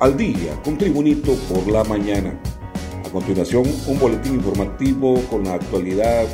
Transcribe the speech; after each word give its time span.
Al 0.00 0.16
día 0.16 0.60
con 0.62 0.76
Tribunito 0.76 1.34
por 1.48 1.66
la 1.68 1.82
mañana. 1.84 2.38
A 3.04 3.10
continuación, 3.10 3.64
un 3.86 3.98
boletín 3.98 4.34
informativo 4.34 5.20
con 5.30 5.44
la 5.44 5.54
actualidad 5.54 6.26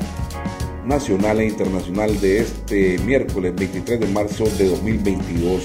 nacional 0.85 1.41
e 1.41 1.47
internacional 1.47 2.21
de 2.21 2.41
este 2.41 2.99
miércoles 3.01 3.55
23 3.55 4.01
de 4.01 4.07
marzo 4.09 4.45
de 4.59 4.69
2022. 4.69 5.63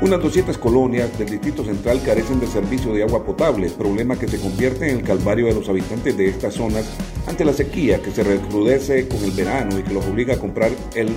Unas 0.00 0.20
200 0.20 0.58
colonias 0.58 1.16
del 1.18 1.30
Distrito 1.30 1.64
Central 1.64 2.00
carecen 2.04 2.40
de 2.40 2.46
servicio 2.46 2.92
de 2.92 3.04
agua 3.04 3.24
potable, 3.24 3.70
problema 3.70 4.16
que 4.16 4.28
se 4.28 4.40
convierte 4.40 4.90
en 4.90 4.98
el 4.98 5.04
calvario 5.04 5.46
de 5.46 5.54
los 5.54 5.68
habitantes 5.68 6.16
de 6.16 6.28
estas 6.28 6.54
zonas 6.54 6.84
ante 7.26 7.44
la 7.44 7.52
sequía 7.52 8.02
que 8.02 8.10
se 8.10 8.22
recrudece 8.22 9.08
con 9.08 9.22
el 9.22 9.30
verano 9.32 9.78
y 9.78 9.82
que 9.82 9.94
los 9.94 10.06
obliga 10.06 10.34
a 10.34 10.38
comprar 10.38 10.70
el 10.94 11.08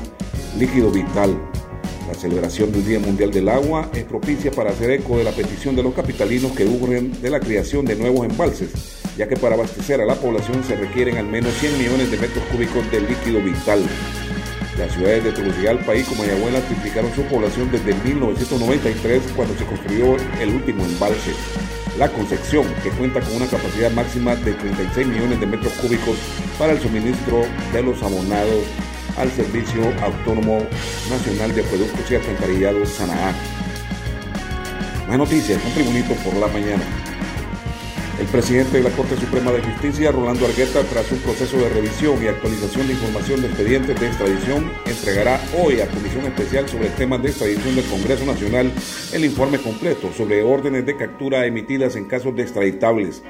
líquido 0.60 0.92
vital. 0.92 1.36
La 2.08 2.14
celebración 2.14 2.72
del 2.72 2.86
Día 2.86 3.00
Mundial 3.00 3.32
del 3.32 3.50
Agua 3.50 3.90
es 3.94 4.04
propicia 4.04 4.52
para 4.52 4.70
hacer 4.70 4.92
eco 4.92 5.18
de 5.18 5.24
la 5.24 5.32
petición 5.32 5.76
de 5.76 5.82
los 5.82 5.94
capitalinos 5.94 6.52
que 6.52 6.66
urgen 6.66 7.20
de 7.20 7.32
la 7.32 7.40
creación 7.40 7.84
de 7.84 7.96
nuevos 7.96 8.28
embalses, 8.28 8.70
ya 9.18 9.28
que 9.28 9.36
para 9.36 9.56
abastecer 9.56 10.00
a 10.02 10.06
la 10.06 10.14
población 10.14 10.64
se 10.64 10.76
requieren 10.76 11.18
al 11.18 11.26
menos 11.26 11.52
100 11.56 11.78
millones 11.80 12.12
de 12.12 12.18
metros 12.18 12.44
cúbicos 12.52 12.90
de 12.92 13.02
líquido 13.02 13.42
vital. 13.42 13.84
Las 14.78 14.94
ciudades 14.94 15.24
de 15.24 15.32
Tegucigalpa 15.32 15.96
y 15.96 16.04
Comayagüela 16.04 16.60
triplicaron 16.68 17.12
su 17.16 17.24
población 17.24 17.72
desde 17.72 17.96
1993 17.96 19.24
cuando 19.36 19.56
se 19.56 19.66
construyó 19.66 20.16
el 20.40 20.50
último 20.50 20.84
embalse. 20.86 21.32
La 21.98 22.12
Concepción, 22.12 22.66
que 22.84 22.90
cuenta 22.90 23.22
con 23.22 23.38
una 23.38 23.48
capacidad 23.48 23.90
máxima 23.92 24.36
de 24.36 24.54
36 24.54 25.08
millones 25.08 25.40
de 25.40 25.46
metros 25.48 25.74
cúbicos 25.74 26.18
para 26.60 26.74
el 26.74 26.80
suministro 26.80 27.46
de 27.74 27.82
los 27.82 28.04
abonados 28.04 28.64
al 29.18 29.32
Servicio 29.32 29.82
Autónomo 30.02 30.60
Nacional 31.10 31.54
de 31.54 31.62
Acueductos 31.62 32.10
y 32.10 32.16
Alcantarillados 32.16 32.90
Sanaá. 32.90 33.34
Más 35.08 35.18
noticias, 35.18 35.62
un 35.64 35.74
tribunito 35.74 36.14
por 36.24 36.36
la 36.36 36.48
mañana. 36.48 36.84
El 38.20 38.28
presidente 38.28 38.78
de 38.78 38.84
la 38.84 38.96
Corte 38.96 39.18
Suprema 39.18 39.52
de 39.52 39.62
Justicia, 39.62 40.10
Rolando 40.10 40.46
Argueta, 40.46 40.82
tras 40.84 41.12
un 41.12 41.20
proceso 41.20 41.58
de 41.58 41.68
revisión 41.68 42.24
y 42.24 42.28
actualización 42.28 42.88
de 42.88 42.94
información 42.94 43.42
de 43.42 43.48
expedientes 43.48 44.00
de 44.00 44.08
extradición, 44.08 44.72
entregará 44.86 45.42
hoy 45.62 45.82
a 45.82 45.88
Comisión 45.88 46.26
Especial 46.26 46.70
sobre 46.70 46.90
temas 46.90 47.22
de 47.22 47.30
extradición 47.30 47.76
del 47.76 47.86
Congreso 47.86 48.26
Nacional 48.26 48.72
el 49.12 49.26
informe 49.26 49.58
completo 49.58 50.14
sobre 50.14 50.44
órdenes 50.44 50.86
de 50.86 50.96
captura 50.96 51.46
emitidas 51.46 51.98
en 51.98 52.06
casos 52.06 52.34
de 52.36 52.44
extraditables. 52.44 53.22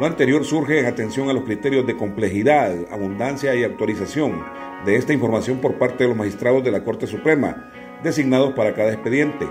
Lo 0.00 0.06
anterior 0.06 0.46
surge 0.46 0.80
en 0.80 0.86
atención 0.86 1.28
a 1.28 1.34
los 1.34 1.44
criterios 1.44 1.86
de 1.86 1.94
complejidad, 1.94 2.74
abundancia 2.90 3.54
y 3.54 3.64
actualización 3.64 4.42
de 4.86 4.96
esta 4.96 5.12
información 5.12 5.58
por 5.58 5.74
parte 5.74 6.04
de 6.04 6.08
los 6.08 6.16
magistrados 6.16 6.64
de 6.64 6.70
la 6.70 6.82
Corte 6.84 7.06
Suprema, 7.06 7.70
designados 8.02 8.54
para 8.54 8.72
cada 8.72 8.94
expediente. 8.94 9.46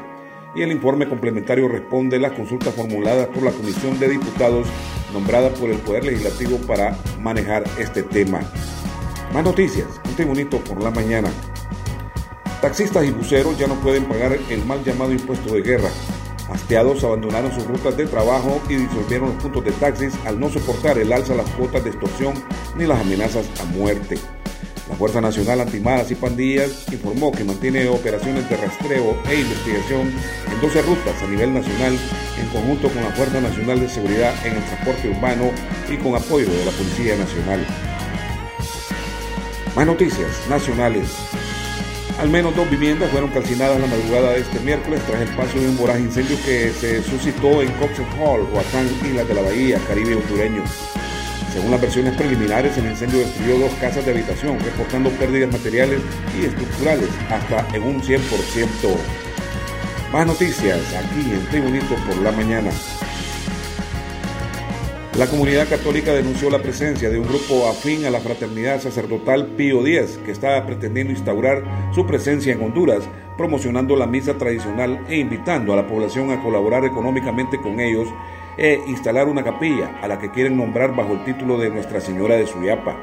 Y 0.56 0.64
el 0.64 0.72
informe 0.72 1.08
complementario 1.08 1.68
responde 1.68 2.18
a 2.18 2.22
las 2.22 2.32
consultas 2.32 2.74
formuladas 2.74 3.28
por 3.28 3.44
la 3.44 3.52
Comisión 3.52 4.00
de 4.00 4.10
Diputados 4.10 4.68
nombrada 5.14 5.52
por 5.52 5.70
el 5.70 5.78
Poder 5.78 6.06
Legislativo 6.06 6.58
para 6.66 6.98
manejar 7.22 7.64
este 7.78 8.02
tema. 8.02 8.40
Más 9.32 9.44
noticias, 9.44 10.02
un 10.04 10.16
tribunito 10.16 10.58
por 10.62 10.82
la 10.82 10.90
mañana. 10.90 11.30
Taxistas 12.60 13.06
y 13.06 13.12
buceros 13.12 13.56
ya 13.60 13.68
no 13.68 13.76
pueden 13.76 14.06
pagar 14.06 14.36
el 14.50 14.66
mal 14.66 14.84
llamado 14.84 15.12
impuesto 15.12 15.54
de 15.54 15.62
guerra. 15.62 15.90
Hasteados 16.52 17.04
abandonaron 17.04 17.54
sus 17.54 17.66
rutas 17.66 17.96
de 17.96 18.08
trabajo 18.08 18.60
y 18.70 18.76
disolvieron 18.76 19.30
los 19.30 19.44
puntos 19.44 19.64
de 19.66 19.72
taxis 19.74 20.14
al 20.26 20.40
no 20.40 20.50
soportar 20.50 20.98
el 20.98 21.14
alza 21.14 21.34
de 21.34 21.44
las 21.44 21.50
cuotas 21.52 21.84
de 21.84 21.92
extorsión 21.92 22.34
ni 22.76 22.86
las 22.86 23.00
amenazas 23.00 23.46
a 23.62 23.66
muerte. 23.66 24.18
La 24.90 24.96
Fuerza 24.96 25.22
Nacional 25.22 25.62
Antimaras 25.62 26.10
y 26.10 26.16
Pandillas 26.16 26.92
informó 26.92 27.32
que 27.32 27.44
mantiene 27.44 27.88
operaciones 27.88 28.50
de 28.50 28.58
rastreo 28.58 29.16
e 29.30 29.42
investigación 29.42 30.12
en 30.52 30.62
12 30.62 30.82
rutas 30.82 31.22
a 31.22 31.28
nivel 31.28 31.54
nacional 31.54 31.96
en 32.42 32.48
conjunto 32.50 32.90
con 32.90 33.04
la 33.04 33.12
Fuerza 33.12 33.40
Nacional 33.40 33.80
de 33.80 33.88
Seguridad 33.88 34.34
en 34.44 34.58
el 34.58 34.64
Transporte 34.64 35.10
Urbano 35.10 35.52
y 35.88 35.98
con 35.98 36.16
apoyo 36.16 36.50
de 36.50 36.66
la 36.66 36.72
Policía 36.72 37.16
Nacional. 37.16 37.66
Más 39.76 39.86
noticias 39.86 40.30
nacionales. 40.50 41.39
Al 42.20 42.30
menos 42.30 42.54
dos 42.54 42.70
viviendas 42.70 43.10
fueron 43.12 43.30
calcinadas 43.30 43.80
la 43.80 43.88
madrugada 43.88 44.34
de 44.34 44.42
este 44.42 44.60
miércoles 44.60 45.02
tras 45.08 45.22
el 45.22 45.30
paso 45.30 45.58
de 45.58 45.70
un 45.70 45.78
voraz 45.78 46.00
incendio 46.00 46.36
que 46.46 46.70
se 46.72 47.02
suscitó 47.02 47.62
en 47.62 47.72
Coxon 47.74 48.06
Hall, 48.20 48.42
Huatán, 48.52 48.90
Islas 49.06 49.26
de 49.26 49.34
la 49.36 49.42
Bahía, 49.42 49.80
Caribe 49.88 50.16
hondureño. 50.16 50.62
Según 51.54 51.72
las 51.72 51.80
versiones 51.80 52.16
preliminares, 52.16 52.78
el 52.78 52.88
incendio 52.88 53.20
destruyó 53.20 53.60
dos 53.60 53.72
casas 53.80 54.06
de 54.06 54.12
habitación, 54.12 54.60
reportando 54.60 55.10
pérdidas 55.12 55.50
materiales 55.50 56.02
y 56.38 56.46
estructurales 56.46 57.10
hasta 57.30 57.66
en 57.74 57.84
un 57.84 58.02
100%. 58.02 58.20
Más 60.12 60.28
noticias 60.28 60.78
aquí 60.96 61.22
en 61.32 61.46
Tribunito 61.48 61.96
por 62.06 62.18
la 62.18 62.34
mañana. 62.34 62.70
La 65.20 65.28
comunidad 65.28 65.68
católica 65.68 66.14
denunció 66.14 66.50
la 66.50 66.62
presencia 66.62 67.10
de 67.10 67.20
un 67.20 67.28
grupo 67.28 67.68
afín 67.68 68.06
a 68.06 68.10
la 68.10 68.22
fraternidad 68.22 68.80
sacerdotal 68.80 69.48
Pío 69.48 69.86
X, 69.86 70.18
que 70.24 70.32
estaba 70.32 70.66
pretendiendo 70.66 71.12
instaurar 71.12 71.92
su 71.94 72.08
presencia 72.08 72.54
en 72.54 72.64
Honduras, 72.64 73.04
promocionando 73.36 73.98
la 73.98 74.08
misa 74.08 74.38
tradicional 74.38 75.06
e 75.10 75.18
invitando 75.18 75.74
a 75.74 75.76
la 75.76 75.86
población 75.86 76.32
a 76.32 76.42
colaborar 76.42 76.86
económicamente 76.86 77.60
con 77.60 77.82
ellos 77.82 78.08
e 78.58 78.82
instalar 78.88 79.28
una 79.28 79.44
capilla 79.44 80.00
a 80.02 80.08
la 80.08 80.20
que 80.20 80.32
quieren 80.32 80.56
nombrar 80.56 80.96
bajo 80.96 81.12
el 81.12 81.26
título 81.26 81.58
de 81.58 81.70
Nuestra 81.70 82.00
Señora 82.00 82.38
de 82.38 82.48
Suyapa. 82.48 82.98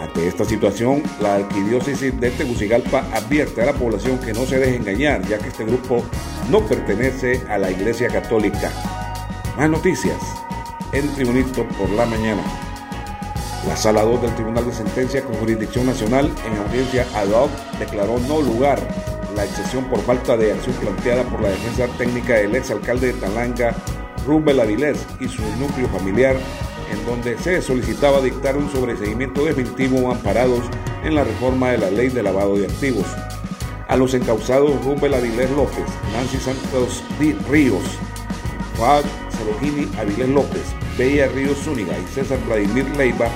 Ante 0.00 0.26
esta 0.26 0.44
situación, 0.44 1.04
la 1.20 1.36
arquidiócesis 1.36 2.18
de 2.18 2.32
Tegucigalpa 2.32 3.06
advierte 3.12 3.62
a 3.62 3.66
la 3.66 3.72
población 3.72 4.18
que 4.18 4.32
no 4.32 4.46
se 4.46 4.58
deje 4.58 4.74
engañar, 4.74 5.22
ya 5.28 5.38
que 5.38 5.50
este 5.50 5.64
grupo 5.64 6.02
no 6.50 6.66
pertenece 6.66 7.40
a 7.48 7.56
la 7.56 7.70
Iglesia 7.70 8.08
Católica. 8.08 8.72
Más 9.56 9.70
noticias 9.70 10.18
en 10.96 11.12
Tribunito 11.14 11.68
por 11.78 11.90
la 11.90 12.06
mañana. 12.06 12.42
La 13.68 13.76
Sala 13.76 14.02
2 14.02 14.22
del 14.22 14.34
Tribunal 14.34 14.64
de 14.64 14.72
Sentencia 14.72 15.22
con 15.22 15.34
jurisdicción 15.36 15.84
nacional 15.84 16.32
en 16.46 16.56
audiencia 16.56 17.06
ad 17.14 17.28
hoc 17.28 17.50
declaró 17.78 18.18
no 18.20 18.40
lugar 18.40 18.78
la 19.34 19.44
excepción 19.44 19.84
por 19.84 20.00
falta 20.00 20.38
de 20.38 20.54
acción 20.54 20.74
planteada 20.76 21.24
por 21.24 21.42
la 21.42 21.50
defensa 21.50 21.86
técnica 21.98 22.34
del 22.34 22.54
exalcalde 22.54 23.08
de 23.08 23.20
Talanga, 23.20 23.74
Rubel 24.26 24.58
Avilés 24.58 25.06
y 25.20 25.28
su 25.28 25.42
núcleo 25.58 25.86
familiar, 25.88 26.36
en 26.90 27.04
donde 27.04 27.36
se 27.38 27.60
solicitaba 27.60 28.22
dictar 28.22 28.56
un 28.56 28.70
sobreseguimiento 28.72 29.44
definitivo 29.44 30.10
amparados 30.10 30.62
en 31.04 31.14
la 31.14 31.24
reforma 31.24 31.72
de 31.72 31.78
la 31.78 31.90
ley 31.90 32.08
de 32.08 32.22
lavado 32.22 32.56
de 32.56 32.64
activos. 32.64 33.06
A 33.88 33.96
los 33.96 34.14
encausados 34.14 34.82
Rubel 34.82 35.12
Avilés 35.12 35.50
López, 35.50 35.84
Nancy 36.14 36.38
Santos 36.38 37.04
Ríos, 37.50 37.84
Fad 38.78 39.04
Celogini 39.36 39.88
Avilés 39.98 40.28
López, 40.28 40.74
Bella 40.98 41.28
Ríos 41.28 41.58
Zúñiga 41.58 41.98
y 41.98 42.06
César 42.06 42.38
Vladimir 42.46 42.88
Leiva 42.96 43.28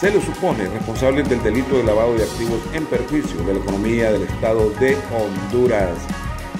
se 0.00 0.10
les 0.10 0.24
supone 0.24 0.66
responsables 0.66 1.28
del 1.28 1.42
delito 1.42 1.76
de 1.76 1.84
lavado 1.84 2.14
de 2.14 2.24
activos 2.24 2.60
en 2.72 2.84
perjuicio 2.86 3.42
de 3.44 3.54
la 3.54 3.60
economía 3.60 4.10
del 4.10 4.22
Estado 4.22 4.70
de 4.80 4.96
Honduras. 5.16 5.96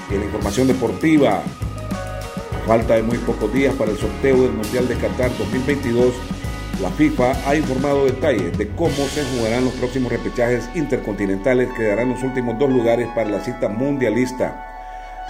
Y 0.09 0.13
en 0.13 0.21
la 0.21 0.25
información 0.27 0.67
deportiva, 0.67 1.43
falta 2.65 2.95
de 2.95 3.03
muy 3.03 3.17
pocos 3.17 3.53
días 3.53 3.75
para 3.75 3.91
el 3.91 3.97
sorteo 3.97 4.43
del 4.43 4.53
Mundial 4.53 4.87
de 4.87 4.95
Qatar 4.95 5.37
2022, 5.37 6.13
la 6.81 6.89
FIFA 6.91 7.33
ha 7.47 7.55
informado 7.55 8.05
detalles 8.05 8.57
de 8.57 8.69
cómo 8.69 8.89
se 8.89 9.23
jugarán 9.25 9.65
los 9.65 9.73
próximos 9.73 10.11
repechajes 10.11 10.69
intercontinentales 10.73 11.69
que 11.75 11.83
darán 11.83 12.09
los 12.09 12.23
últimos 12.23 12.57
dos 12.57 12.69
lugares 12.69 13.07
para 13.13 13.29
la 13.29 13.41
cita 13.41 13.67
mundialista. 13.67 14.74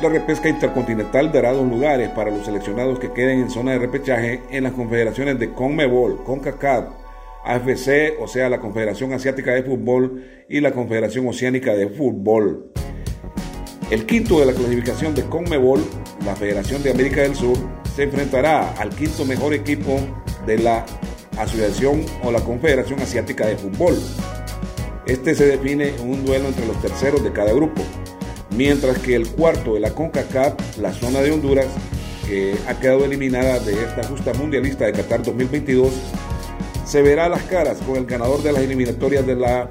La 0.01 0.09
repesca 0.09 0.49
intercontinental 0.49 1.31
dará 1.31 1.53
dos 1.53 1.65
lugares 1.65 2.09
para 2.09 2.29
los 2.29 2.45
seleccionados 2.45 2.99
que 2.99 3.13
queden 3.13 3.39
en 3.39 3.49
zona 3.49 3.71
de 3.71 3.79
repechaje 3.79 4.41
en 4.51 4.65
las 4.65 4.73
confederaciones 4.73 5.39
de 5.39 5.53
CONMEBOL, 5.53 6.21
CONCACAF, 6.25 6.87
AFC, 7.45 8.19
o 8.19 8.27
sea, 8.27 8.49
la 8.49 8.59
Confederación 8.59 9.13
Asiática 9.13 9.53
de 9.53 9.63
Fútbol 9.63 10.21
y 10.49 10.59
la 10.59 10.73
Confederación 10.73 11.25
Oceánica 11.29 11.73
de 11.73 11.87
Fútbol. 11.87 12.73
El 13.89 14.05
quinto 14.05 14.41
de 14.41 14.47
la 14.47 14.53
clasificación 14.53 15.15
de 15.15 15.23
CONMEBOL, 15.23 15.81
la 16.25 16.35
Federación 16.35 16.83
de 16.83 16.91
América 16.91 17.21
del 17.21 17.35
Sur, 17.35 17.55
se 17.95 18.03
enfrentará 18.03 18.73
al 18.73 18.89
quinto 18.89 19.23
mejor 19.23 19.53
equipo 19.53 19.97
de 20.45 20.57
la 20.57 20.85
Asociación 21.37 22.05
o 22.21 22.31
la 22.31 22.41
Confederación 22.41 22.99
Asiática 22.99 23.47
de 23.47 23.55
Fútbol. 23.55 23.95
Este 25.05 25.35
se 25.35 25.45
define 25.45 25.95
en 25.95 26.09
un 26.09 26.25
duelo 26.25 26.49
entre 26.49 26.65
los 26.65 26.81
terceros 26.81 27.23
de 27.23 27.31
cada 27.31 27.53
grupo, 27.53 27.81
mientras 28.55 28.99
que 28.99 29.15
el 29.15 29.27
cuarto 29.27 29.73
de 29.73 29.79
la 29.79 29.91
CONCACAF, 29.91 30.77
la 30.77 30.93
zona 30.93 31.21
de 31.21 31.31
Honduras, 31.31 31.67
que 32.27 32.55
ha 32.67 32.79
quedado 32.79 33.05
eliminada 33.05 33.59
de 33.59 33.73
esta 33.73 34.03
justa 34.03 34.33
mundialista 34.33 34.85
de 34.85 34.93
Qatar 34.93 35.23
2022, 35.23 35.91
se 36.85 37.01
verá 37.01 37.29
las 37.29 37.43
caras 37.43 37.77
con 37.79 37.97
el 37.97 38.05
ganador 38.05 38.41
de 38.43 38.51
las 38.51 38.61
eliminatorias 38.63 39.25
de 39.25 39.35
la 39.35 39.69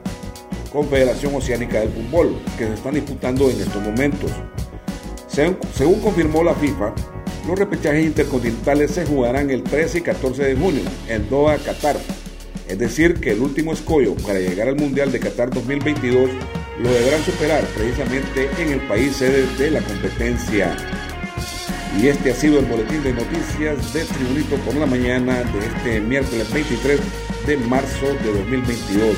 Confederación 0.72 1.34
Oceánica 1.34 1.80
del 1.80 1.90
Fútbol, 1.90 2.36
que 2.58 2.66
se 2.66 2.74
están 2.74 2.94
disputando 2.94 3.48
en 3.48 3.60
estos 3.60 3.82
momentos. 3.82 4.30
Según, 5.28 6.00
confirmó 6.00 6.44
la 6.44 6.54
FIFA, 6.54 6.94
los 7.48 7.58
repechajes 7.58 8.04
intercontinentales 8.04 8.92
se 8.92 9.04
jugarán 9.04 9.50
el 9.50 9.62
13 9.62 9.98
y 9.98 10.00
14 10.00 10.44
de 10.44 10.56
junio 10.56 10.82
en 11.08 11.28
Doha, 11.28 11.58
Qatar. 11.58 11.96
Es 12.68 12.78
decir, 12.78 13.20
que 13.20 13.32
el 13.32 13.40
último 13.40 13.72
escollo 13.72 14.14
para 14.16 14.38
llegar 14.38 14.68
al 14.68 14.76
Mundial 14.76 15.12
de 15.12 15.20
Qatar 15.20 15.50
2022 15.50 16.30
lo 16.80 16.90
deberán 16.90 17.22
superar 17.24 17.64
precisamente 17.68 18.50
en 18.58 18.72
el 18.72 18.80
país 18.88 19.16
sede 19.16 19.46
de 19.56 19.70
la 19.70 19.80
competencia. 19.80 20.76
Y 22.00 22.08
este 22.08 22.32
ha 22.32 22.34
sido 22.34 22.58
el 22.58 22.66
boletín 22.66 23.02
de 23.04 23.12
noticias 23.12 23.92
de 23.92 24.04
Tribunito 24.04 24.56
por 24.56 24.74
la 24.74 24.86
mañana 24.86 25.44
de 25.44 25.58
este 25.66 26.00
miércoles 26.00 26.52
23 26.52 27.00
de 27.46 27.56
marzo 27.56 28.06
de 28.24 28.32
2022. 28.32 29.16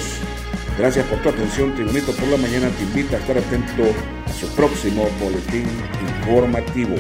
Gracias 0.78 1.06
por 1.06 1.18
tu 1.22 1.30
atención. 1.30 1.74
Tribunito 1.74 2.12
por 2.12 2.28
la 2.28 2.36
mañana 2.36 2.68
te 2.68 2.82
invita 2.82 3.16
a 3.16 3.20
estar 3.20 3.38
atento 3.38 3.84
a 4.26 4.32
su 4.32 4.46
próximo 4.54 5.08
boletín 5.18 5.64
informativo. 6.20 6.96